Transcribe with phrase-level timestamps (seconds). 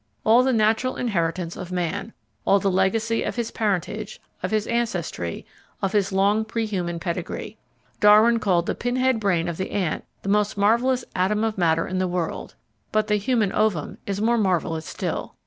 [0.25, 2.11] all the natural inheritance of man,
[2.43, 5.45] all the legacy of his parentage, of his ancestry,
[5.79, 7.55] of his long pre human pedigree.
[7.99, 11.99] Darwin called the pinhead brain of the ant the most marvellous atom of matter in
[11.99, 12.55] the world,
[12.91, 15.35] but the human ovum is more marvellous still.